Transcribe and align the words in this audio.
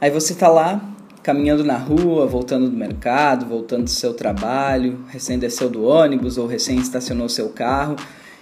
Aí 0.00 0.12
você 0.12 0.32
tá 0.32 0.46
lá, 0.46 0.80
caminhando 1.24 1.64
na 1.64 1.76
rua, 1.76 2.24
voltando 2.24 2.70
do 2.70 2.76
mercado, 2.76 3.44
voltando 3.44 3.82
do 3.82 3.90
seu 3.90 4.14
trabalho, 4.14 5.00
recém 5.08 5.40
desceu 5.40 5.68
do 5.68 5.82
ônibus 5.82 6.38
ou 6.38 6.46
recém 6.46 6.78
estacionou 6.78 7.28
seu 7.28 7.48
carro, 7.48 7.96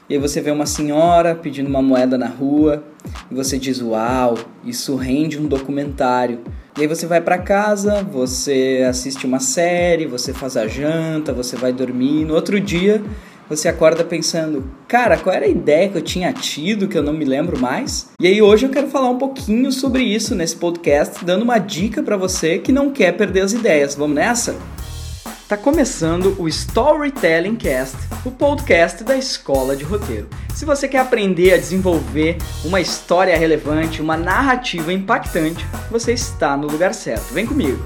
e 0.06 0.12
aí 0.12 0.20
você 0.20 0.42
vê 0.42 0.50
uma 0.50 0.66
senhora 0.66 1.34
pedindo 1.34 1.66
uma 1.66 1.80
moeda 1.80 2.18
na 2.18 2.28
rua, 2.28 2.84
e 3.30 3.34
você 3.34 3.58
diz: 3.58 3.80
"Uau, 3.80 4.36
isso 4.66 4.96
rende 4.96 5.40
um 5.40 5.46
documentário". 5.46 6.40
E 6.76 6.82
aí 6.82 6.86
você 6.86 7.06
vai 7.06 7.22
para 7.22 7.38
casa, 7.38 8.02
você 8.02 8.84
assiste 8.86 9.24
uma 9.24 9.40
série, 9.40 10.04
você 10.04 10.34
faz 10.34 10.58
a 10.58 10.66
janta, 10.66 11.32
você 11.32 11.56
vai 11.56 11.72
dormir, 11.72 12.26
no 12.26 12.34
outro 12.34 12.60
dia 12.60 13.02
você 13.48 13.68
acorda 13.68 14.02
pensando, 14.04 14.68
cara, 14.88 15.16
qual 15.16 15.34
era 15.34 15.46
a 15.46 15.48
ideia 15.48 15.88
que 15.88 15.96
eu 15.96 16.02
tinha 16.02 16.32
tido 16.32 16.88
que 16.88 16.98
eu 16.98 17.02
não 17.02 17.12
me 17.12 17.24
lembro 17.24 17.58
mais? 17.58 18.08
E 18.20 18.26
aí 18.26 18.42
hoje 18.42 18.66
eu 18.66 18.70
quero 18.70 18.88
falar 18.88 19.08
um 19.08 19.18
pouquinho 19.18 19.70
sobre 19.70 20.02
isso 20.02 20.34
nesse 20.34 20.56
podcast, 20.56 21.24
dando 21.24 21.42
uma 21.42 21.58
dica 21.58 22.02
para 22.02 22.16
você 22.16 22.58
que 22.58 22.72
não 22.72 22.90
quer 22.90 23.12
perder 23.12 23.42
as 23.42 23.52
ideias. 23.52 23.94
Vamos 23.94 24.16
nessa? 24.16 24.56
Tá 25.48 25.56
começando 25.56 26.34
o 26.40 26.48
Storytelling 26.48 27.54
Cast, 27.54 27.96
o 28.24 28.32
podcast 28.32 29.04
da 29.04 29.16
Escola 29.16 29.76
de 29.76 29.84
Roteiro. 29.84 30.28
Se 30.52 30.64
você 30.64 30.88
quer 30.88 30.98
aprender 30.98 31.54
a 31.54 31.56
desenvolver 31.56 32.38
uma 32.64 32.80
história 32.80 33.36
relevante, 33.38 34.02
uma 34.02 34.16
narrativa 34.16 34.92
impactante, 34.92 35.64
você 35.88 36.12
está 36.12 36.56
no 36.56 36.66
lugar 36.66 36.92
certo. 36.92 37.32
Vem 37.32 37.46
comigo. 37.46 37.80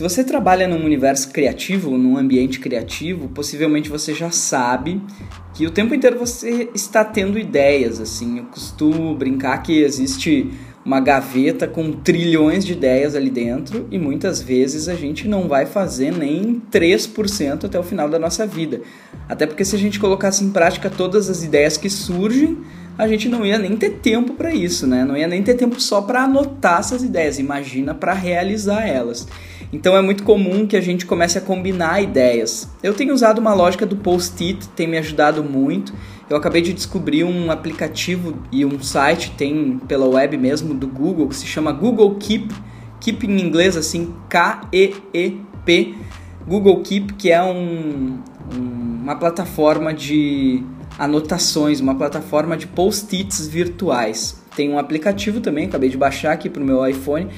Se 0.00 0.02
você 0.02 0.24
trabalha 0.24 0.66
num 0.66 0.82
universo 0.82 1.28
criativo, 1.28 1.98
num 1.98 2.16
ambiente 2.16 2.58
criativo, 2.58 3.28
possivelmente 3.28 3.90
você 3.90 4.14
já 4.14 4.30
sabe 4.30 4.98
que 5.52 5.66
o 5.66 5.70
tempo 5.70 5.94
inteiro 5.94 6.18
você 6.18 6.70
está 6.74 7.04
tendo 7.04 7.38
ideias, 7.38 8.00
assim. 8.00 8.38
Eu 8.38 8.44
costumo 8.44 9.14
brincar 9.14 9.58
que 9.58 9.82
existe 9.82 10.50
uma 10.86 11.00
gaveta 11.00 11.68
com 11.68 11.92
trilhões 11.92 12.64
de 12.64 12.72
ideias 12.72 13.14
ali 13.14 13.28
dentro 13.28 13.86
e 13.90 13.98
muitas 13.98 14.40
vezes 14.40 14.88
a 14.88 14.94
gente 14.94 15.28
não 15.28 15.46
vai 15.46 15.66
fazer 15.66 16.16
nem 16.16 16.62
3% 16.72 17.64
até 17.64 17.78
o 17.78 17.82
final 17.82 18.08
da 18.08 18.18
nossa 18.18 18.46
vida. 18.46 18.80
Até 19.28 19.46
porque 19.46 19.66
se 19.66 19.76
a 19.76 19.78
gente 19.78 20.00
colocasse 20.00 20.42
em 20.42 20.48
prática 20.48 20.88
todas 20.88 21.28
as 21.28 21.44
ideias 21.44 21.76
que 21.76 21.90
surgem, 21.90 22.56
a 22.96 23.06
gente 23.06 23.28
não 23.28 23.44
ia 23.44 23.58
nem 23.58 23.76
ter 23.76 23.98
tempo 23.98 24.32
para 24.32 24.54
isso, 24.54 24.86
né? 24.86 25.04
Não 25.04 25.14
ia 25.14 25.28
nem 25.28 25.42
ter 25.42 25.56
tempo 25.56 25.78
só 25.78 26.00
para 26.00 26.22
anotar 26.22 26.80
essas 26.80 27.02
ideias, 27.02 27.38
imagina 27.38 27.94
para 27.94 28.14
realizar 28.14 28.88
elas. 28.88 29.28
Então 29.72 29.96
é 29.96 30.02
muito 30.02 30.24
comum 30.24 30.66
que 30.66 30.76
a 30.76 30.80
gente 30.80 31.06
comece 31.06 31.38
a 31.38 31.40
combinar 31.40 32.02
ideias. 32.02 32.68
Eu 32.82 32.92
tenho 32.92 33.14
usado 33.14 33.38
uma 33.38 33.54
lógica 33.54 33.86
do 33.86 33.96
post-it, 33.96 34.68
tem 34.70 34.86
me 34.86 34.98
ajudado 34.98 35.44
muito. 35.44 35.92
Eu 36.28 36.36
acabei 36.36 36.60
de 36.60 36.72
descobrir 36.72 37.24
um 37.24 37.50
aplicativo 37.50 38.34
e 38.50 38.64
um 38.64 38.82
site, 38.82 39.32
tem 39.36 39.78
pela 39.86 40.06
web 40.06 40.36
mesmo, 40.36 40.74
do 40.74 40.88
Google, 40.88 41.28
que 41.28 41.36
se 41.36 41.46
chama 41.46 41.70
Google 41.72 42.16
Keep. 42.16 42.52
Keep 43.00 43.26
em 43.26 43.40
inglês 43.40 43.76
assim, 43.76 44.12
K-E-E-P. 44.28 45.94
Google 46.46 46.80
Keep, 46.82 47.14
que 47.14 47.30
é 47.30 47.42
um, 47.42 48.18
um, 48.52 49.00
uma 49.02 49.14
plataforma 49.14 49.94
de 49.94 50.64
anotações, 50.98 51.80
uma 51.80 51.94
plataforma 51.94 52.56
de 52.56 52.66
post-its 52.66 53.46
virtuais. 53.46 54.42
Tem 54.56 54.68
um 54.68 54.78
aplicativo 54.78 55.40
também, 55.40 55.66
acabei 55.66 55.88
de 55.88 55.96
baixar 55.96 56.32
aqui 56.32 56.50
para 56.50 56.62
o 56.62 56.66
meu 56.66 56.84
iPhone 56.86 57.28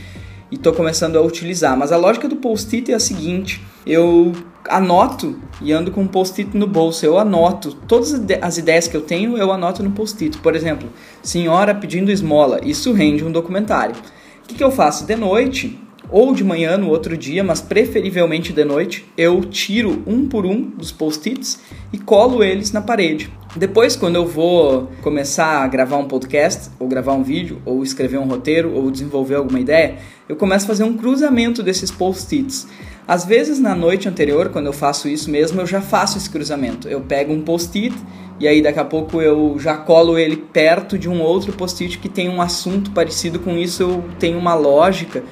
e 0.52 0.56
estou 0.56 0.74
começando 0.74 1.16
a 1.16 1.22
utilizar. 1.22 1.76
Mas 1.76 1.90
a 1.90 1.96
lógica 1.96 2.28
do 2.28 2.36
post-it 2.36 2.92
é 2.92 2.94
a 2.94 3.00
seguinte: 3.00 3.64
eu 3.86 4.32
anoto 4.68 5.36
e 5.62 5.72
ando 5.72 5.90
com 5.90 6.02
um 6.02 6.06
post-it 6.06 6.54
no 6.54 6.66
bolso. 6.66 7.06
Eu 7.06 7.18
anoto 7.18 7.74
todas 7.88 8.12
as 8.42 8.58
ideias 8.58 8.86
que 8.86 8.96
eu 8.96 9.00
tenho, 9.00 9.38
eu 9.38 9.50
anoto 9.50 9.82
no 9.82 9.90
post-it. 9.90 10.36
Por 10.38 10.54
exemplo, 10.54 10.88
senhora 11.22 11.74
pedindo 11.74 12.12
esmola, 12.12 12.60
isso 12.62 12.92
rende 12.92 13.24
um 13.24 13.32
documentário. 13.32 13.96
O 14.44 14.48
que, 14.48 14.54
que 14.54 14.62
eu 14.62 14.70
faço 14.70 15.06
de 15.06 15.16
noite? 15.16 15.80
Ou 16.10 16.34
de 16.34 16.44
manhã 16.44 16.76
no 16.76 16.90
outro 16.90 17.16
dia, 17.16 17.42
mas 17.42 17.62
preferivelmente 17.62 18.52
de 18.52 18.64
noite, 18.66 19.06
eu 19.16 19.40
tiro 19.46 20.02
um 20.06 20.28
por 20.28 20.44
um 20.44 20.60
dos 20.60 20.92
post-its 20.92 21.58
e 21.90 21.96
colo 21.96 22.44
eles 22.44 22.70
na 22.70 22.82
parede. 22.82 23.32
Depois, 23.54 23.94
quando 23.94 24.16
eu 24.16 24.26
vou 24.26 24.88
começar 25.02 25.62
a 25.62 25.68
gravar 25.68 25.98
um 25.98 26.08
podcast, 26.08 26.70
ou 26.78 26.88
gravar 26.88 27.12
um 27.12 27.22
vídeo, 27.22 27.60
ou 27.66 27.82
escrever 27.82 28.16
um 28.18 28.24
roteiro, 28.24 28.72
ou 28.72 28.90
desenvolver 28.90 29.34
alguma 29.34 29.60
ideia, 29.60 29.96
eu 30.26 30.36
começo 30.36 30.64
a 30.64 30.68
fazer 30.68 30.84
um 30.84 30.96
cruzamento 30.96 31.62
desses 31.62 31.90
post-its. 31.90 32.66
Às 33.06 33.26
vezes, 33.26 33.58
na 33.58 33.74
noite 33.74 34.08
anterior, 34.08 34.48
quando 34.48 34.66
eu 34.66 34.72
faço 34.72 35.06
isso 35.06 35.30
mesmo, 35.30 35.60
eu 35.60 35.66
já 35.66 35.82
faço 35.82 36.16
esse 36.16 36.30
cruzamento. 36.30 36.88
Eu 36.88 37.02
pego 37.02 37.30
um 37.30 37.42
post-it 37.42 37.94
e 38.40 38.48
aí 38.48 38.62
daqui 38.62 38.78
a 38.78 38.84
pouco 38.86 39.20
eu 39.20 39.58
já 39.58 39.76
colo 39.76 40.16
ele 40.18 40.36
perto 40.36 40.98
de 40.98 41.10
um 41.10 41.20
outro 41.20 41.52
post-it 41.52 41.98
que 41.98 42.08
tem 42.08 42.30
um 42.30 42.40
assunto 42.40 42.90
parecido 42.92 43.38
com 43.38 43.58
isso, 43.58 43.82
eu 43.82 44.04
tenho 44.18 44.38
uma 44.38 44.54
lógica 44.54 45.22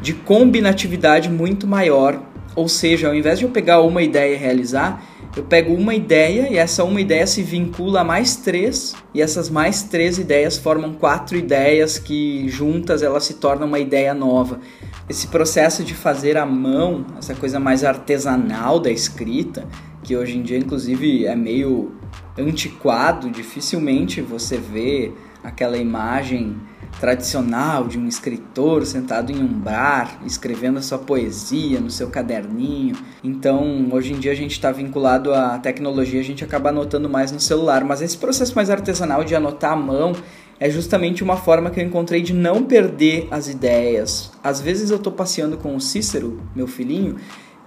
de 0.00 0.14
combinatividade 0.14 1.28
muito 1.28 1.66
maior. 1.66 2.22
Ou 2.54 2.68
seja, 2.68 3.08
ao 3.08 3.14
invés 3.14 3.38
de 3.38 3.44
eu 3.44 3.50
pegar 3.50 3.82
uma 3.82 4.00
ideia 4.02 4.34
e 4.34 4.38
realizar, 4.38 5.02
eu 5.34 5.42
pego 5.42 5.74
uma 5.74 5.94
ideia 5.94 6.48
e 6.50 6.56
essa 6.56 6.84
uma 6.84 7.00
ideia 7.00 7.26
se 7.26 7.42
vincula 7.42 8.00
a 8.00 8.04
mais 8.04 8.36
três, 8.36 8.94
e 9.14 9.20
essas 9.20 9.48
mais 9.48 9.82
três 9.82 10.18
ideias 10.18 10.58
formam 10.58 10.92
quatro 10.92 11.36
ideias 11.36 11.98
que 11.98 12.48
juntas 12.48 13.02
elas 13.02 13.24
se 13.24 13.34
tornam 13.34 13.66
uma 13.66 13.78
ideia 13.78 14.14
nova. 14.14 14.60
Esse 15.08 15.28
processo 15.28 15.84
de 15.84 15.94
fazer 15.94 16.36
à 16.36 16.44
mão, 16.44 17.06
essa 17.18 17.34
coisa 17.34 17.60
mais 17.60 17.84
artesanal 17.84 18.80
da 18.80 18.90
escrita, 18.90 19.66
que 20.02 20.16
hoje 20.16 20.36
em 20.36 20.42
dia 20.42 20.58
inclusive 20.58 21.26
é 21.26 21.34
meio 21.34 21.92
antiquado, 22.38 23.30
dificilmente 23.30 24.20
você 24.20 24.56
vê 24.56 25.12
aquela 25.42 25.76
imagem 25.76 26.56
tradicional 27.00 27.86
de 27.86 27.98
um 27.98 28.06
escritor 28.06 28.84
sentado 28.86 29.30
em 29.30 29.38
um 29.38 29.46
bar, 29.46 30.20
escrevendo 30.24 30.78
a 30.78 30.82
sua 30.82 30.98
poesia 30.98 31.80
no 31.80 31.90
seu 31.90 32.08
caderninho. 32.08 32.96
Então, 33.22 33.88
hoje 33.92 34.12
em 34.12 34.18
dia 34.18 34.32
a 34.32 34.34
gente 34.34 34.52
está 34.52 34.72
vinculado 34.72 35.32
à 35.32 35.58
tecnologia, 35.58 36.20
a 36.20 36.24
gente 36.24 36.44
acaba 36.44 36.70
anotando 36.70 37.08
mais 37.08 37.32
no 37.32 37.40
celular. 37.40 37.84
Mas 37.84 38.02
esse 38.02 38.16
processo 38.16 38.54
mais 38.54 38.70
artesanal 38.70 39.24
de 39.24 39.34
anotar 39.34 39.72
à 39.72 39.76
mão 39.76 40.14
é 40.58 40.70
justamente 40.70 41.22
uma 41.22 41.36
forma 41.36 41.70
que 41.70 41.80
eu 41.80 41.84
encontrei 41.84 42.22
de 42.22 42.32
não 42.32 42.62
perder 42.62 43.28
as 43.30 43.48
ideias. 43.48 44.32
Às 44.42 44.60
vezes 44.60 44.90
eu 44.90 44.96
estou 44.96 45.12
passeando 45.12 45.58
com 45.58 45.76
o 45.76 45.80
Cícero, 45.80 46.40
meu 46.54 46.66
filhinho, 46.66 47.16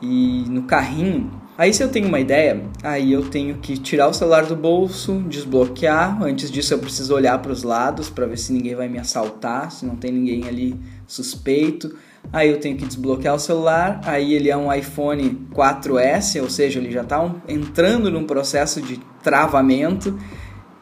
e 0.02 0.46
no 0.48 0.64
carrinho 0.64 1.30
Aí 1.60 1.74
se 1.74 1.84
eu 1.84 1.90
tenho 1.90 2.08
uma 2.08 2.22
ideia, 2.22 2.64
aí 2.82 3.12
eu 3.12 3.30
tenho 3.30 3.58
que 3.58 3.78
tirar 3.78 4.08
o 4.08 4.14
celular 4.14 4.46
do 4.46 4.56
bolso, 4.56 5.22
desbloquear. 5.28 6.24
Antes 6.24 6.50
disso 6.50 6.74
eu 6.74 6.80
preciso 6.80 7.14
olhar 7.14 7.38
para 7.40 7.52
os 7.52 7.64
lados 7.64 8.10
para 8.10 8.26
ver 8.26 8.38
se 8.38 8.54
ninguém 8.54 8.76
vai 8.76 8.88
me 8.88 8.98
assaltar, 8.98 9.70
se 9.70 9.86
não 9.86 9.98
tem 9.98 10.10
ninguém 10.10 10.48
ali 10.48 10.80
suspeito. 11.06 11.94
Aí 12.32 12.50
eu 12.50 12.62
tenho 12.62 12.78
que 12.78 12.86
desbloquear 12.86 13.36
o 13.36 13.40
celular. 13.40 14.00
Aí 14.06 14.34
ele 14.34 14.50
é 14.50 14.56
um 14.56 14.74
iPhone 14.74 15.50
4S, 15.54 16.42
ou 16.42 16.50
seja, 16.50 16.80
ele 16.80 16.92
já 16.92 17.02
está 17.02 17.30
entrando 17.46 18.10
num 18.10 18.24
processo 18.24 18.82
de 18.82 18.98
travamento 19.22 20.18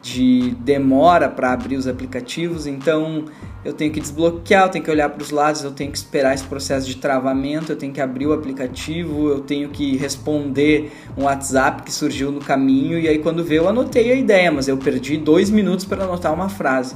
de 0.01 0.51
demora 0.59 1.27
para 1.27 1.51
abrir 1.51 1.75
os 1.75 1.87
aplicativos, 1.87 2.67
então 2.67 3.25
eu 3.65 3.73
tenho 3.73 3.91
que 3.91 3.99
desbloquear, 3.99 4.65
eu 4.65 4.69
tenho 4.69 4.85
que 4.85 4.91
olhar 4.91 5.09
para 5.09 5.21
os 5.21 5.31
lados, 5.31 5.63
eu 5.63 5.71
tenho 5.71 5.91
que 5.91 5.97
esperar 5.97 6.33
esse 6.33 6.45
processo 6.45 6.87
de 6.87 6.95
travamento, 6.95 7.71
eu 7.71 7.75
tenho 7.75 7.91
que 7.91 7.99
abrir 7.99 8.27
o 8.27 8.33
aplicativo, 8.33 9.27
eu 9.29 9.39
tenho 9.41 9.69
que 9.69 9.97
responder 9.97 10.91
um 11.17 11.23
WhatsApp 11.23 11.83
que 11.83 11.91
surgiu 11.91 12.31
no 12.31 12.39
caminho 12.39 12.99
e 12.99 13.07
aí 13.07 13.19
quando 13.19 13.43
vê 13.43 13.57
eu 13.57 13.67
anotei 13.67 14.11
a 14.11 14.15
ideia, 14.15 14.51
mas 14.51 14.67
eu 14.67 14.77
perdi 14.77 15.17
dois 15.17 15.49
minutos 15.49 15.83
para 15.83 16.03
anotar 16.03 16.33
uma 16.33 16.47
frase. 16.47 16.95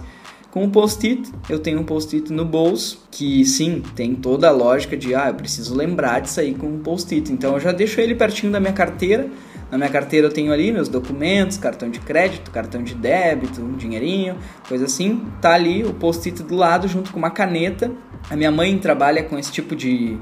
Com 0.51 0.65
o 0.65 0.69
post-it, 0.69 1.31
eu 1.49 1.59
tenho 1.59 1.79
um 1.79 1.83
post-it 1.85 2.31
no 2.31 2.43
bolso, 2.43 3.07
que 3.09 3.45
sim, 3.45 3.81
tem 3.95 4.13
toda 4.13 4.49
a 4.49 4.51
lógica 4.51 4.97
de, 4.97 5.15
ah, 5.15 5.29
eu 5.29 5.33
preciso 5.33 5.73
lembrar 5.73 6.19
de 6.19 6.29
sair 6.29 6.55
com 6.55 6.67
um 6.67 6.79
post-it. 6.79 7.31
Então 7.31 7.53
eu 7.53 7.59
já 7.61 7.71
deixo 7.71 8.01
ele 8.01 8.13
pertinho 8.15 8.51
da 8.51 8.59
minha 8.59 8.73
carteira. 8.73 9.29
Na 9.71 9.77
minha 9.77 9.89
carteira 9.89 10.27
eu 10.27 10.31
tenho 10.31 10.51
ali 10.51 10.69
meus 10.71 10.89
documentos, 10.89 11.57
cartão 11.57 11.89
de 11.89 11.99
crédito, 12.01 12.51
cartão 12.51 12.83
de 12.83 12.93
débito, 12.93 13.61
um 13.61 13.77
dinheirinho, 13.77 14.35
coisa 14.67 14.85
assim. 14.85 15.25
Tá 15.39 15.53
ali 15.53 15.85
o 15.85 15.93
post-it 15.93 16.43
do 16.43 16.55
lado 16.55 16.89
junto 16.89 17.11
com 17.11 17.17
uma 17.17 17.31
caneta. 17.31 17.89
A 18.29 18.35
minha 18.35 18.51
mãe 18.51 18.77
trabalha 18.77 19.23
com 19.23 19.39
esse 19.39 19.51
tipo 19.51 19.73
de, 19.73 20.17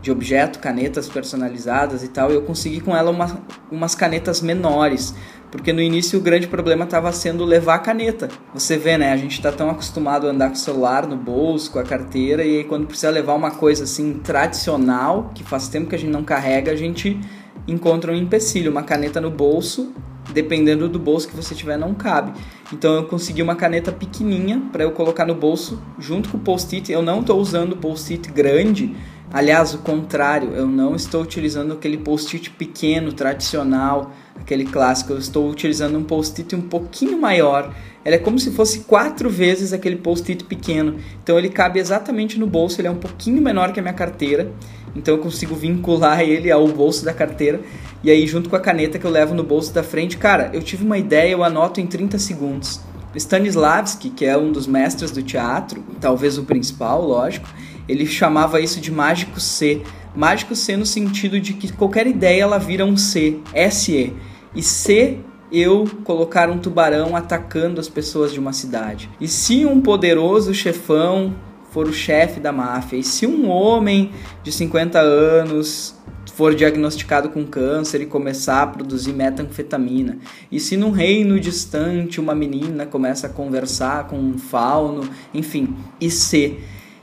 de 0.00 0.10
objeto, 0.10 0.58
canetas 0.58 1.08
personalizadas 1.08 2.02
e 2.02 2.08
tal, 2.08 2.30
e 2.30 2.34
eu 2.34 2.42
consegui 2.42 2.80
com 2.80 2.96
ela 2.96 3.10
uma, 3.10 3.38
umas 3.70 3.94
canetas 3.94 4.40
menores 4.40 5.14
porque 5.50 5.72
no 5.72 5.80
início 5.80 6.18
o 6.18 6.22
grande 6.22 6.46
problema 6.46 6.84
estava 6.84 7.10
sendo 7.12 7.44
levar 7.44 7.76
a 7.76 7.78
caneta. 7.78 8.28
Você 8.52 8.76
vê, 8.76 8.98
né? 8.98 9.12
A 9.12 9.16
gente 9.16 9.32
está 9.32 9.52
tão 9.52 9.70
acostumado 9.70 10.26
a 10.26 10.30
andar 10.30 10.48
com 10.48 10.54
o 10.54 10.58
celular 10.58 11.06
no 11.06 11.16
bolso, 11.16 11.70
com 11.70 11.78
a 11.78 11.84
carteira, 11.84 12.44
e 12.44 12.58
aí 12.58 12.64
quando 12.64 12.86
precisa 12.86 13.10
levar 13.10 13.34
uma 13.34 13.50
coisa 13.50 13.84
assim 13.84 14.14
tradicional, 14.14 15.30
que 15.34 15.44
faz 15.44 15.68
tempo 15.68 15.88
que 15.88 15.94
a 15.94 15.98
gente 15.98 16.10
não 16.10 16.24
carrega, 16.24 16.72
a 16.72 16.76
gente 16.76 17.18
encontra 17.66 18.12
um 18.12 18.16
empecilho. 18.16 18.70
Uma 18.70 18.82
caneta 18.82 19.20
no 19.20 19.30
bolso, 19.30 19.92
dependendo 20.32 20.88
do 20.88 20.98
bolso 20.98 21.28
que 21.28 21.36
você 21.36 21.54
tiver, 21.54 21.76
não 21.76 21.94
cabe. 21.94 22.32
Então 22.72 22.94
eu 22.94 23.04
consegui 23.04 23.42
uma 23.42 23.56
caneta 23.56 23.92
pequenininha 23.92 24.62
para 24.72 24.84
eu 24.84 24.92
colocar 24.92 25.24
no 25.24 25.34
bolso 25.34 25.80
junto 25.98 26.28
com 26.28 26.36
o 26.36 26.40
post-it. 26.40 26.90
Eu 26.90 27.02
não 27.02 27.20
estou 27.20 27.40
usando 27.40 27.76
post-it 27.76 28.30
grande 28.30 28.94
Aliás, 29.32 29.74
o 29.74 29.78
contrário, 29.78 30.50
eu 30.54 30.66
não 30.66 30.94
estou 30.94 31.22
utilizando 31.22 31.72
aquele 31.72 31.98
post-it 31.98 32.50
pequeno, 32.50 33.12
tradicional, 33.12 34.12
aquele 34.36 34.64
clássico. 34.64 35.12
Eu 35.12 35.18
estou 35.18 35.50
utilizando 35.50 35.98
um 35.98 36.04
post-it 36.04 36.54
um 36.54 36.62
pouquinho 36.62 37.18
maior. 37.18 37.74
Ele 38.04 38.14
é 38.14 38.18
como 38.18 38.38
se 38.38 38.52
fosse 38.52 38.80
quatro 38.80 39.28
vezes 39.28 39.72
aquele 39.72 39.96
post-it 39.96 40.44
pequeno. 40.44 40.96
Então 41.22 41.36
ele 41.36 41.48
cabe 41.48 41.80
exatamente 41.80 42.38
no 42.38 42.46
bolso, 42.46 42.80
ele 42.80 42.88
é 42.88 42.90
um 42.90 42.96
pouquinho 42.96 43.42
menor 43.42 43.72
que 43.72 43.80
a 43.80 43.82
minha 43.82 43.94
carteira. 43.94 44.52
Então 44.94 45.14
eu 45.14 45.20
consigo 45.20 45.56
vincular 45.56 46.20
ele 46.26 46.50
ao 46.50 46.66
bolso 46.68 47.04
da 47.04 47.12
carteira. 47.12 47.60
E 48.04 48.10
aí, 48.10 48.26
junto 48.26 48.48
com 48.48 48.54
a 48.54 48.60
caneta 48.60 48.98
que 48.98 49.04
eu 49.04 49.10
levo 49.10 49.34
no 49.34 49.42
bolso 49.42 49.74
da 49.74 49.82
frente, 49.82 50.16
cara, 50.16 50.50
eu 50.52 50.62
tive 50.62 50.84
uma 50.84 50.96
ideia, 50.96 51.32
eu 51.32 51.42
anoto 51.42 51.80
em 51.80 51.86
30 51.86 52.18
segundos. 52.18 52.80
Stanislavski, 53.16 54.10
que 54.10 54.24
é 54.24 54.36
um 54.36 54.52
dos 54.52 54.66
mestres 54.66 55.10
do 55.10 55.22
teatro, 55.22 55.82
talvez 56.00 56.38
o 56.38 56.44
principal, 56.44 57.02
lógico, 57.04 57.48
ele 57.88 58.06
chamava 58.06 58.60
isso 58.60 58.80
de 58.80 58.90
mágico 58.90 59.40
C. 59.40 59.82
Mágico 60.14 60.54
C 60.54 60.76
no 60.76 60.86
sentido 60.86 61.40
de 61.40 61.52
que 61.52 61.72
qualquer 61.72 62.06
ideia 62.06 62.42
ela 62.42 62.58
vira 62.58 62.84
um 62.84 62.96
C, 62.96 63.38
SE. 63.70 64.12
E 64.54 64.62
C 64.62 65.18
eu 65.52 65.86
colocar 66.04 66.50
um 66.50 66.58
tubarão 66.58 67.14
atacando 67.14 67.80
as 67.80 67.88
pessoas 67.88 68.32
de 68.32 68.40
uma 68.40 68.52
cidade. 68.52 69.08
E 69.20 69.28
se 69.28 69.64
um 69.64 69.80
poderoso 69.80 70.52
chefão 70.52 71.34
for 71.70 71.86
o 71.86 71.92
chefe 71.92 72.40
da 72.40 72.52
máfia, 72.52 72.96
e 72.96 73.02
se 73.02 73.26
um 73.26 73.48
homem 73.48 74.10
de 74.42 74.50
50 74.50 74.98
anos 74.98 75.94
for 76.36 76.54
diagnosticado 76.54 77.30
com 77.30 77.46
câncer 77.46 78.02
e 78.02 78.06
começar 78.06 78.62
a 78.62 78.66
produzir 78.66 79.12
metanfetamina. 79.14 80.18
E 80.52 80.60
se 80.60 80.76
num 80.76 80.90
reino 80.90 81.40
distante 81.40 82.20
uma 82.20 82.34
menina 82.34 82.84
começa 82.84 83.26
a 83.26 83.30
conversar 83.30 84.06
com 84.06 84.18
um 84.18 84.36
fauno, 84.36 85.08
enfim, 85.32 85.74
e 85.98 86.10
se 86.10 86.58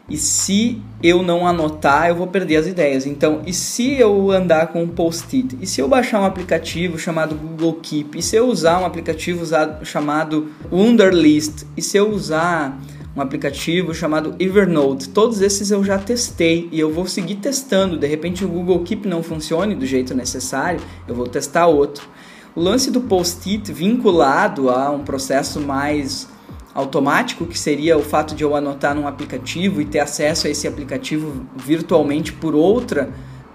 e 0.10 0.18
se 0.18 0.82
eu 1.02 1.24
não 1.24 1.48
anotar, 1.48 2.10
eu 2.10 2.16
vou 2.16 2.28
perder 2.28 2.58
as 2.58 2.68
ideias. 2.68 3.06
Então, 3.06 3.42
e 3.46 3.54
se 3.54 3.94
eu 3.94 4.32
andar 4.32 4.68
com 4.68 4.84
um 4.84 4.88
post-it? 4.88 5.58
E 5.62 5.66
se 5.66 5.80
eu 5.80 5.88
baixar 5.88 6.22
um 6.22 6.26
aplicativo 6.26 7.00
chamado 7.00 7.36
Google 7.36 7.80
Keep? 7.82 8.20
E 8.20 8.22
se 8.22 8.36
eu 8.36 8.48
usar 8.48 8.82
um 8.82 8.86
aplicativo 8.86 9.42
usado, 9.42 9.86
chamado 9.86 10.50
Wunderlist? 10.72 11.66
E 11.78 11.82
se 11.82 11.98
eu 11.98 12.12
usar 12.12 12.78
um 13.16 13.22
aplicativo 13.22 13.94
chamado 13.94 14.36
Evernote. 14.40 15.10
Todos 15.10 15.40
esses 15.40 15.70
eu 15.70 15.84
já 15.84 15.98
testei 15.98 16.68
e 16.72 16.80
eu 16.80 16.92
vou 16.92 17.06
seguir 17.06 17.36
testando. 17.36 17.98
De 17.98 18.08
repente 18.08 18.44
o 18.44 18.48
Google 18.48 18.80
Keep 18.84 19.08
não 19.08 19.22
funcione 19.22 19.76
do 19.76 19.86
jeito 19.86 20.16
necessário, 20.16 20.82
eu 21.08 21.14
vou 21.14 21.28
testar 21.28 21.68
outro. 21.68 22.08
O 22.56 22.62
lance 22.62 22.92
do 22.92 23.02
post-it 23.02 23.72
vinculado 23.72 24.70
a 24.70 24.90
um 24.92 25.04
processo 25.04 25.60
mais 25.60 26.28
automático, 26.74 27.46
que 27.46 27.58
seria 27.58 27.98
o 27.98 28.02
fato 28.02 28.34
de 28.34 28.44
eu 28.44 28.56
anotar 28.56 28.96
num 28.96 29.08
aplicativo 29.08 29.82
e 29.82 29.86
ter 29.86 30.00
acesso 30.00 30.48
a 30.48 30.50
esse 30.50 30.68
aplicativo 30.68 31.46
virtualmente 31.56 32.34
por 32.34 32.56
outra 32.56 33.10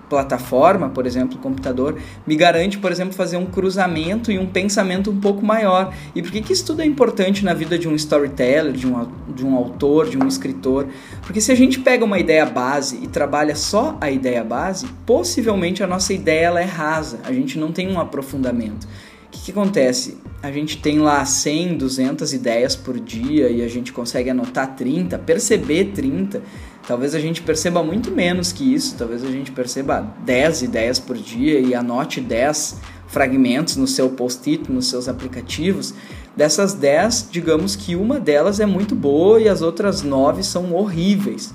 plataforma, 0.09 0.88
por 0.88 1.06
exemplo, 1.06 1.38
computador, 1.38 1.99
me 2.26 2.35
garante, 2.35 2.79
por 2.79 2.91
exemplo, 2.91 3.15
fazer 3.15 3.37
um 3.37 3.47
cruzamento 3.47 4.32
e 4.32 4.38
um 4.38 4.47
pensamento 4.47 5.11
um 5.11 5.20
pouco 5.20 5.44
maior. 5.44 5.93
E 6.15 6.23
por 6.23 6.31
que, 6.31 6.41
que 6.41 6.53
isso 6.53 6.65
tudo 6.65 6.82
é 6.82 6.87
importante 6.87 7.44
na 7.44 7.55
vida 7.55 7.79
de 7.79 7.88
um 7.88 7.94
storyteller, 7.94 8.73
de 8.73 8.87
um, 8.87 9.06
de 9.35 9.44
um 9.44 9.55
autor, 9.55 10.09
de 10.09 10.17
um 10.17 10.26
escritor? 10.26 10.88
Porque 11.23 11.41
se 11.41 11.53
a 11.53 11.55
gente 11.55 11.79
pega 11.81 12.05
uma 12.05 12.19
ideia 12.19 12.47
base 12.47 12.99
e 13.03 13.06
trabalha 13.06 13.55
só 13.55 13.97
a 14.00 14.11
ideia 14.11 14.43
base, 14.43 14.87
possivelmente 15.05 15.82
a 15.82 15.87
nossa 15.87 16.12
ideia 16.12 16.47
ela 16.47 16.61
é 16.61 16.64
rasa, 16.64 17.21
a 17.25 17.32
gente 17.32 17.59
não 17.59 17.71
tem 17.71 17.93
um 17.93 18.00
aprofundamento. 18.00 18.87
O 19.29 19.31
que, 19.31 19.43
que 19.47 19.51
acontece? 19.51 20.19
A 20.43 20.51
gente 20.51 20.79
tem 20.79 20.99
lá 20.99 21.25
100, 21.25 21.79
200 21.79 22.33
ideias 22.33 22.75
por 22.75 22.99
dia 22.99 23.51
e 23.51 23.63
a 23.63 23.69
gente 23.69 23.93
consegue 23.93 24.31
anotar 24.31 24.75
30, 24.75 25.19
perceber 25.19 25.93
30 25.93 26.43
Talvez 26.89 27.15
a 27.15 27.21
gente 27.21 27.43
perceba 27.43 27.83
muito 27.83 28.11
menos 28.11 28.51
que 28.51 28.75
isso, 28.75 28.97
talvez 28.97 29.23
a 29.23 29.31
gente 29.31 29.53
perceba 29.53 30.11
10 30.25 30.63
ideias 30.63 30.99
por 30.99 31.19
dia 31.19 31.61
e 31.61 31.75
anote 31.75 32.19
10 32.19 32.77
fragmentos 33.07 33.77
no 33.77 33.87
seu 33.87 34.09
post-it, 34.09 34.73
nos 34.73 34.89
seus 34.89 35.07
aplicativos. 35.07 35.93
Dessas 36.35 36.73
10, 36.73 37.29
digamos 37.31 37.77
que 37.77 37.95
uma 37.95 38.19
delas 38.19 38.59
é 38.59 38.65
muito 38.65 38.95
boa 38.95 39.39
e 39.39 39.51
as 39.51 39.61
outras 39.61 40.01
9 40.01 40.43
são 40.43 40.75
horríveis. 40.75 41.53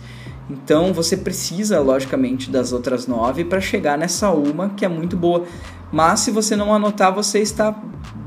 Então 0.48 0.94
você 0.94 1.18
precisa, 1.18 1.80
logicamente, 1.80 2.52
das 2.52 2.72
outras 2.72 3.08
9 3.08 3.46
para 3.46 3.60
chegar 3.60 3.98
nessa 3.98 4.30
uma 4.30 4.70
que 4.70 4.86
é 4.86 4.88
muito 4.88 5.18
boa. 5.18 5.48
Mas 5.94 6.22
se 6.22 6.32
você 6.32 6.56
não 6.56 6.74
anotar, 6.74 7.14
você 7.14 7.38
está 7.38 7.72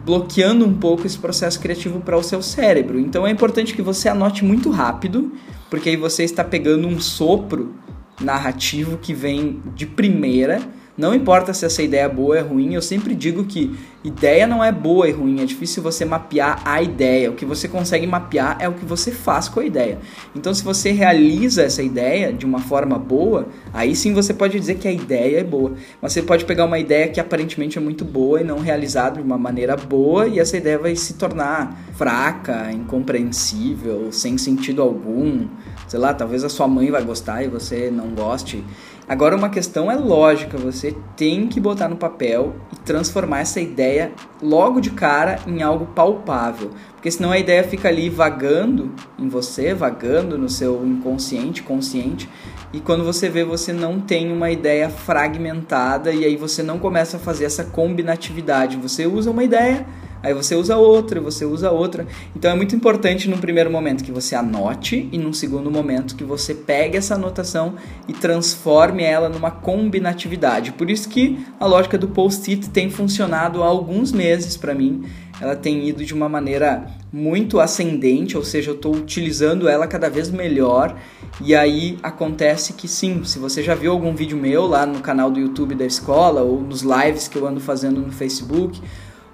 bloqueando 0.05 0.65
um 0.65 0.73
pouco 0.73 1.05
esse 1.05 1.19
processo 1.19 1.59
criativo 1.59 1.99
para 1.99 2.17
o 2.17 2.23
seu 2.23 2.41
cérebro. 2.41 2.97
Então 2.97 3.27
é 3.27 3.31
importante 3.31 3.75
que 3.75 3.83
você 3.83 4.09
anote 4.09 4.45
muito 4.45 4.71
rápido 4.71 5.33
porque 5.69 5.89
aí 5.89 5.97
você 5.97 6.23
está 6.23 6.45
pegando 6.45 6.87
um 6.87 7.01
sopro 7.01 7.75
narrativo 8.21 8.99
que 8.99 9.13
vem 9.13 9.61
de 9.75 9.85
primeira 9.85 10.63
não 10.97 11.15
importa 11.15 11.53
se 11.53 11.67
essa 11.67 11.83
ideia 11.83 12.05
é 12.05 12.09
boa 12.09 12.29
ou 12.29 12.35
é 12.35 12.41
ruim, 12.41 12.75
eu 12.75 12.81
sempre 12.81 13.15
digo 13.15 13.45
que 13.45 13.77
ideia 14.03 14.47
não 14.47 14.63
é 14.63 14.73
boa 14.73 15.09
e 15.09 15.13
ruim, 15.13 15.43
é 15.43 15.45
difícil 15.45 15.83
você 15.83 16.05
mapear 16.05 16.63
a 16.65 16.81
ideia. 16.81 17.31
O 17.31 17.35
que 17.35 17.45
você 17.45 17.69
consegue 17.69 18.07
mapear 18.07 18.57
é 18.61 18.69
o 18.69 18.73
que 18.73 18.85
você 18.85 19.11
faz 19.11 19.49
com 19.49 19.61
a 19.61 19.65
ideia. 19.65 19.99
Então, 20.35 20.55
se 20.55 20.63
você 20.63 20.93
realiza 20.93 21.63
essa 21.63 21.83
ideia 21.83 22.33
de 22.33 22.47
uma 22.47 22.61
forma 22.61 22.99
boa, 22.99 23.49
aí 23.75 23.95
sim 23.95 24.15
você 24.15 24.33
pode 24.33 24.59
dizer 24.59 24.77
que 24.77 24.89
a 24.89 24.93
ideia 24.93 25.41
é 25.41 25.45
boa. 25.45 25.73
Mas 26.01 26.13
você 26.13 26.23
pode 26.23 26.45
pegar 26.45 26.65
uma 26.65 26.79
ideia 26.79 27.09
que 27.09 27.21
aparentemente 27.21 27.77
é 27.77 27.81
muito 27.81 28.05
boa 28.05 28.41
e 28.41 28.45
não 28.45 28.59
realizada 28.61 29.17
de 29.17 29.23
uma 29.23 29.37
maneira 29.37 29.77
boa, 29.77 30.27
e 30.27 30.39
essa 30.39 30.57
ideia 30.57 30.79
vai 30.79 30.97
se 30.97 31.15
tornar 31.15 31.79
fraca, 31.95 32.71
incompreensível, 32.73 34.13
sem 34.13 34.39
sentido 34.39 34.81
algum. 34.81 35.47
Sei 35.89 35.99
lá, 35.99 36.15
talvez 36.15 36.43
a 36.43 36.49
sua 36.49 36.67
mãe 36.67 36.91
vai 36.91 37.03
gostar 37.03 37.43
e 37.43 37.49
você 37.49 37.91
não 37.91 38.09
goste. 38.09 38.65
Agora, 39.09 39.37
uma 39.37 39.49
questão 39.49 39.91
é 39.91 39.95
lógica: 39.95 40.59
você 40.59 40.97
tem 41.17 41.47
que 41.47 41.61
botar 41.61 41.89
no 41.89 41.97
papel 41.97 42.57
e 42.73 42.77
transformar 42.81 43.41
essa 43.41 43.61
ideia 43.61 44.13
logo 44.43 44.81
de 44.81 44.91
cara 44.91 45.39
em 45.47 45.63
algo 45.63 45.87
palpável. 45.87 46.71
Porque 46.95 47.11
senão 47.11 47.31
a 47.31 47.39
ideia 47.39 47.63
fica 47.63 47.89
ali 47.89 48.09
vagando 48.09 48.93
em 49.19 49.29
você, 49.29 49.73
vagando 49.73 50.37
no 50.37 50.49
seu 50.49 50.85
inconsciente, 50.85 51.63
consciente, 51.63 52.29
e 52.73 52.81
quando 52.81 53.05
você 53.05 53.29
vê, 53.29 53.45
você 53.45 53.73
não 53.73 54.01
tem 54.01 54.33
uma 54.33 54.51
ideia 54.51 54.91
fragmentada 54.91 56.13
e 56.13 56.25
aí 56.25 56.37
você 56.37 56.63
não 56.63 56.79
começa 56.79 57.17
a 57.17 57.21
fazer 57.21 57.45
essa 57.45 57.65
combinatividade. 57.65 58.77
Você 58.77 59.07
usa 59.07 59.31
uma 59.31 59.45
ideia 59.45 59.87
aí 60.27 60.35
você 60.35 60.57
usa 60.57 60.77
outra, 60.77 61.21
você 61.21 61.45
usa 61.45 61.71
outra. 61.71 62.05
Então 62.35 62.51
é 62.51 62.55
muito 62.55 62.75
importante 62.75 63.31
num 63.31 63.39
primeiro 63.39 63.71
momento 63.71 64.03
que 64.03 64.11
você 64.11 64.35
anote 64.35 65.09
e 65.13 65.19
num 65.19 65.33
segundo 65.33 65.71
momento 65.71 66.17
que 66.17 66.25
você 66.25 66.53
pegue 66.53 66.97
essa 66.97 67.15
anotação 67.15 67.75
e 68.09 68.13
transforme 68.13 69.05
ela 69.05 69.29
numa 69.29 69.53
combinatividade. 69.53 70.73
Por 70.73 70.91
isso 70.91 71.09
que 71.09 71.39
a 71.61 71.67
lógica 71.67 71.97
do 71.97 72.09
post-it 72.09 72.71
tem 72.71 72.91
funcionado 72.91 73.63
há 73.63 73.67
alguns 73.67 74.11
meses 74.11 74.57
para 74.57 74.75
mim. 74.75 75.05
Ela 75.41 75.55
tem 75.55 75.87
ido 75.87 76.05
de 76.05 76.13
uma 76.15 76.29
maneira 76.29 76.87
muito 77.13 77.61
ascendente, 77.61 78.37
ou 78.37 78.43
seja, 78.43 78.71
eu 78.71 78.75
estou 78.75 78.97
utilizando 78.97 79.69
ela 79.69 79.87
cada 79.87 80.09
vez 80.09 80.31
melhor. 80.31 80.97
E 81.41 81.55
aí 81.55 81.99
acontece 82.03 82.73
que 82.73 82.89
sim, 82.89 83.23
se 83.23 83.39
você 83.39 83.63
já 83.63 83.75
viu 83.75 83.93
algum 83.93 84.15
vídeo 84.15 84.37
meu 84.37 84.67
lá 84.67 84.87
no 84.87 85.01
canal 85.01 85.31
do 85.31 85.39
YouTube 85.39 85.75
da 85.75 85.85
escola 85.85 86.43
ou 86.43 86.61
nos 86.61 86.81
lives 86.81 87.29
que 87.29 87.37
eu 87.37 87.47
ando 87.47 87.61
fazendo 87.61 88.01
no 88.01 88.11
Facebook, 88.11 88.81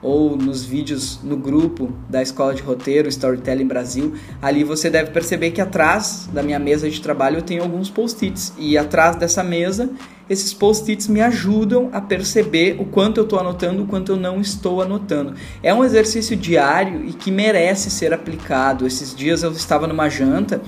ou 0.03 0.37
nos 0.37 0.65
vídeos 0.65 1.21
no 1.23 1.37
grupo 1.37 1.93
da 2.09 2.21
Escola 2.21 2.55
de 2.55 2.63
Roteiro 2.63 3.09
Storytelling 3.09 3.67
Brasil, 3.67 4.15
ali 4.41 4.65
você 4.65 4.91
deve 4.91 5.13
perceber 5.13 5.53
que 5.53 5.61
atrás 5.61 6.29
da 6.33 6.43
minha 6.43 6.59
mesa 6.59 6.91
de 6.91 7.01
trabalho 7.01 7.39
eu 7.39 7.43
tenho 7.43 7.63
alguns 7.63 7.89
post-its 7.89 8.53
e 8.59 8.77
atrás 8.77 9.15
dessa 9.17 9.45
mesa 9.45 9.89
esses 10.29 10.53
post-its 10.53 11.09
me 11.09 11.21
ajudam 11.21 11.91
a 11.93 12.01
perceber 12.01 12.77
o 12.81 12.85
quanto 12.85 13.19
eu 13.19 13.25
estou 13.25 13.39
anotando, 13.39 13.83
o 13.83 13.87
quanto 13.87 14.13
eu 14.13 14.17
não 14.17 14.41
estou 14.41 14.81
anotando. 14.81 15.35
É 15.63 15.75
um 15.75 15.85
exercício 15.85 16.37
diário 16.37 17.05
e 17.05 17.13
que 17.13 17.31
merece 17.31 17.91
ser 17.91 18.15
aplicado. 18.15 18.87
Esses 18.87 19.15
dias 19.15 19.43
eu 19.43 19.53
estava 19.53 19.87
numa 19.87 20.09
janta, 20.09 20.63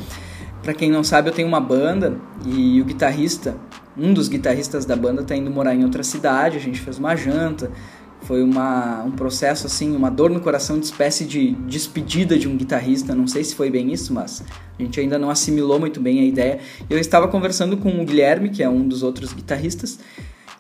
para 0.63 0.75
quem 0.75 0.91
não 0.91 1.05
sabe, 1.05 1.29
eu 1.29 1.33
tenho 1.33 1.49
uma 1.49 1.61
banda 1.61 2.17
e 2.47 2.81
o 2.81 2.85
guitarrista, 2.85 3.55
um 3.97 4.13
dos 4.13 4.29
guitarristas 4.29 4.85
da 4.85 4.97
banda 4.97 5.23
está 5.23 5.37
indo 5.37 5.51
morar 5.51 5.75
em 5.75 5.85
outra 5.85 6.03
cidade, 6.03 6.57
a 6.57 6.61
gente 6.61 6.81
fez 6.81 6.99
uma 6.99 7.15
janta, 7.15 7.71
foi 8.25 8.43
uma, 8.43 9.03
um 9.05 9.11
processo 9.11 9.67
assim, 9.67 9.95
uma 9.95 10.11
dor 10.11 10.31
no 10.31 10.41
coração 10.41 10.79
de 10.79 10.87
espécie 10.87 11.25
de 11.25 11.53
despedida 11.67 12.39
de 12.39 12.49
um 12.49 12.57
guitarrista. 12.57 13.15
Não 13.15 13.27
sei 13.27 13.45
se 13.45 13.55
foi 13.55 13.71
bem 13.71 13.93
isso, 13.93 14.13
mas 14.13 14.43
a 14.79 14.83
gente 14.83 14.99
ainda 14.99 15.19
não 15.19 15.31
assimilou 15.31 15.79
muito 15.79 16.01
bem 16.01 16.21
a 16.21 16.25
ideia. 16.25 16.59
Eu 16.89 16.99
estava 16.99 17.29
conversando 17.29 17.77
com 17.77 18.01
o 18.01 18.05
Guilherme, 18.05 18.49
que 18.49 18.63
é 18.63 18.69
um 18.69 18.87
dos 18.87 19.03
outros 19.03 19.33
guitarristas, 19.33 19.99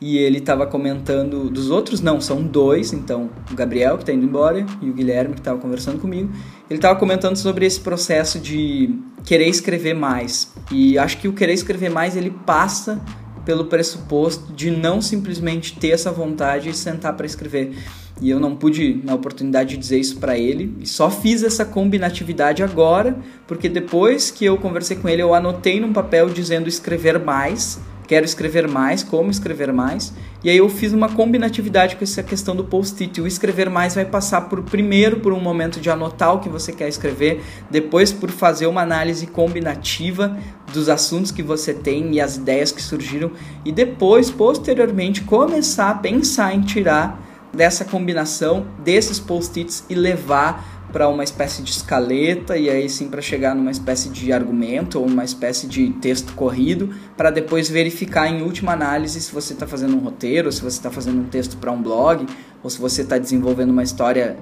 e 0.01 0.19
ele 0.19 0.39
estava 0.39 0.67
comentando 0.67 1.49
dos 1.49 1.71
outros, 1.71 2.01
não, 2.01 2.21
são 2.21 2.43
dois, 2.43 2.93
então 2.93 3.31
o 3.51 3.55
Gabriel 3.55 3.97
que 3.97 4.03
está 4.03 4.13
indo 4.13 4.25
embora 4.25 4.67
e 4.83 4.91
o 4.91 4.93
Guilherme 4.93 5.35
que 5.35 5.41
estava 5.41 5.59
conversando 5.59 5.99
comigo. 5.99 6.31
Ele 6.69 6.79
estava 6.79 6.99
comentando 6.99 7.37
sobre 7.37 7.65
esse 7.65 7.81
processo 7.81 8.39
de 8.39 8.99
querer 9.25 9.49
escrever 9.49 9.95
mais. 9.95 10.53
E 10.71 10.99
acho 10.99 11.19
que 11.19 11.29
o 11.29 11.33
querer 11.33 11.55
escrever 11.55 11.91
mais 11.91 12.17
ele 12.17 12.31
passa 12.45 13.01
pelo 13.45 13.67
pressuposto 13.67 14.53
de 14.53 14.71
não 14.71 15.01
simplesmente 15.01 15.79
ter 15.79 15.91
essa 15.91 16.11
vontade 16.11 16.69
e 16.69 16.75
sentar 16.75 17.15
para 17.15 17.27
escrever. 17.27 17.75
E 18.21 18.31
eu 18.31 18.39
não 18.39 18.55
pude, 18.55 19.01
na 19.03 19.15
oportunidade, 19.15 19.77
dizer 19.77 19.99
isso 19.99 20.19
para 20.19 20.39
ele. 20.39 20.77
E 20.81 20.87
só 20.87 21.11
fiz 21.11 21.43
essa 21.43 21.65
combinatividade 21.65 22.63
agora, 22.63 23.17
porque 23.47 23.69
depois 23.69 24.31
que 24.31 24.45
eu 24.45 24.57
conversei 24.57 24.97
com 24.97 25.09
ele, 25.09 25.23
eu 25.23 25.35
anotei 25.35 25.81
num 25.81 25.93
papel 25.93 26.29
dizendo 26.29 26.69
escrever 26.69 27.19
mais, 27.19 27.81
quero 28.07 28.25
escrever 28.25 28.69
mais, 28.69 29.03
como 29.03 29.31
escrever 29.31 29.73
mais. 29.73 30.13
E 30.43 30.51
aí 30.51 30.59
eu 30.59 30.69
fiz 30.69 30.93
uma 30.93 31.09
combinatividade 31.09 31.97
com 31.97 32.05
essa 32.05 32.23
questão 32.23 32.55
do 32.55 32.65
post-it. 32.65 33.21
O 33.21 33.27
escrever 33.27 33.71
mais 33.71 33.95
vai 33.95 34.05
passar 34.05 34.43
por 34.43 34.63
primeiro 34.63 35.21
por 35.21 35.33
um 35.33 35.41
momento 35.41 35.81
de 35.81 35.91
anotar 35.91 36.35
o 36.35 36.41
que 36.41 36.49
você 36.49 36.73
quer 36.73 36.89
escrever, 36.89 37.43
depois 37.71 38.13
por 38.13 38.31
fazer 38.31 38.67
uma 38.67 38.83
análise 38.83 39.27
combinativa 39.27 40.37
dos 40.73 40.89
assuntos 40.89 41.31
que 41.31 41.43
você 41.43 41.73
tem 41.73 42.15
e 42.15 42.21
as 42.21 42.37
ideias 42.37 42.73
que 42.73 42.83
surgiram 42.83 43.31
e 43.65 43.73
depois 43.73 44.31
posteriormente 44.31 45.23
começar 45.23 45.91
a 45.91 45.95
pensar 45.95 46.55
em 46.55 46.61
tirar 46.61 47.21
dessa 47.55 47.85
combinação 47.85 48.67
desses 48.85 49.19
post-its 49.19 49.85
e 49.89 49.95
levar 49.95 50.74
para 50.95 51.09
uma 51.09 51.25
espécie 51.25 51.61
de 51.61 51.73
escaleta 51.73 52.57
e 52.57 52.71
aí 52.71 52.89
sim 52.89 53.09
para 53.09 53.21
chegar 53.21 53.53
numa 53.53 53.73
espécie 53.73 54.09
de 54.11 54.33
argumento 54.33 55.01
ou 55.01 55.05
uma 55.05 55.25
espécie 55.25 55.67
de 55.67 55.91
texto 55.95 56.35
corrido 56.35 56.95
para 57.17 57.33
depois 57.33 57.69
verificar 57.69 58.29
em 58.29 58.43
última 58.43 58.75
análise 58.75 59.21
se 59.21 59.33
você 59.33 59.55
está 59.55 59.67
fazendo 59.67 59.97
um 59.97 59.99
roteiro, 59.99 60.53
se 60.53 60.63
você 60.63 60.77
está 60.77 60.93
fazendo 60.93 61.21
um 61.21 61.25
texto 61.25 61.57
para 61.57 61.73
um 61.73 61.83
blog 61.83 62.25
ou 62.63 62.71
se 62.71 62.81
você 62.81 63.03
está 63.03 63.19
desenvolvendo 63.19 63.71
uma 63.71 63.83
história 63.83 64.39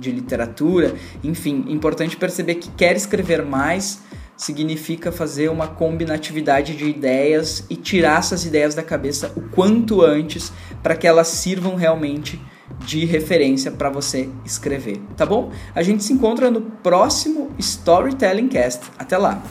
de 0.00 0.10
literatura, 0.10 0.94
enfim, 1.22 1.66
importante 1.68 2.16
perceber 2.16 2.54
que 2.54 2.70
quer 2.70 2.96
escrever 2.96 3.44
mais 3.44 4.00
significa 4.34 5.12
fazer 5.12 5.50
uma 5.50 5.68
combinatividade 5.68 6.74
de 6.74 6.88
ideias 6.88 7.66
e 7.68 7.76
tirar 7.76 8.20
essas 8.20 8.46
ideias 8.46 8.74
da 8.74 8.82
cabeça 8.82 9.30
o 9.36 9.42
quanto 9.42 10.00
antes 10.00 10.50
para 10.82 10.96
que 10.96 11.06
elas 11.06 11.28
sirvam 11.28 11.74
realmente 11.74 12.40
de 12.84 13.04
referência 13.04 13.70
para 13.70 13.90
você 13.90 14.28
escrever, 14.44 15.00
tá 15.16 15.24
bom? 15.24 15.52
A 15.74 15.82
gente 15.82 16.04
se 16.04 16.12
encontra 16.12 16.50
no 16.50 16.60
próximo 16.60 17.50
Storytelling 17.58 18.48
Cast. 18.48 18.82
Até 18.98 19.16
lá! 19.16 19.42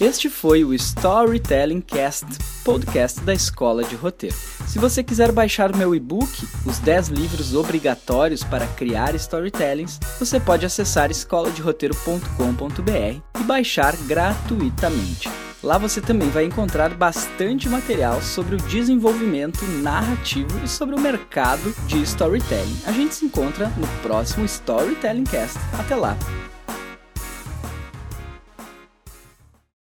Este 0.00 0.28
foi 0.28 0.64
o 0.64 0.74
Storytelling 0.74 1.80
Cast, 1.80 2.26
podcast 2.64 3.20
da 3.20 3.32
Escola 3.32 3.84
de 3.84 3.94
Roteiro. 3.94 4.34
Se 4.66 4.78
você 4.78 5.04
quiser 5.04 5.30
baixar 5.30 5.74
meu 5.74 5.94
e-book, 5.94 6.48
Os 6.66 6.78
10 6.80 7.08
livros 7.08 7.54
obrigatórios 7.54 8.42
para 8.42 8.66
criar 8.66 9.14
storytellings, 9.14 10.00
você 10.18 10.40
pode 10.40 10.66
acessar 10.66 11.10
escoladeroteiro.com.br 11.10 13.40
e 13.40 13.44
baixar 13.44 13.96
gratuitamente. 13.98 15.43
Lá 15.64 15.78
você 15.78 15.98
também 15.98 16.28
vai 16.28 16.44
encontrar 16.44 16.90
bastante 16.90 17.70
material 17.70 18.20
sobre 18.20 18.54
o 18.54 18.58
desenvolvimento 18.58 19.64
narrativo 19.64 20.62
e 20.62 20.68
sobre 20.68 20.94
o 20.94 21.00
mercado 21.00 21.74
de 21.86 22.02
storytelling. 22.02 22.82
A 22.86 22.92
gente 22.92 23.14
se 23.14 23.24
encontra 23.24 23.68
no 23.68 23.88
próximo 24.02 24.44
Storytelling 24.44 25.24
Cast. 25.24 25.58
Até 25.72 25.96
lá! 25.96 26.18